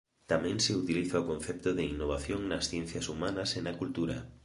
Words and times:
Tamén 0.31 0.57
se 0.65 0.73
utiliza 0.81 1.21
o 1.21 1.27
concepto 1.31 1.69
de 1.77 1.83
innovación 1.93 2.41
nas 2.45 2.67
ciencias 2.71 3.05
humanas 3.13 3.49
e 3.57 3.59
na 3.65 3.77
cultura. 3.81 4.17